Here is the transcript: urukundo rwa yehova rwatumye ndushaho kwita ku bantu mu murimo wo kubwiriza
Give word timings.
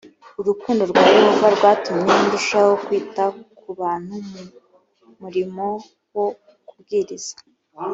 urukundo 0.39 0.83
rwa 0.91 1.03
yehova 1.15 1.47
rwatumye 1.55 2.13
ndushaho 2.25 2.71
kwita 2.85 3.23
ku 3.57 3.67
bantu 3.79 4.15
mu 4.31 4.41
murimo 5.21 5.65
wo 6.15 6.25
kubwiriza 6.67 7.33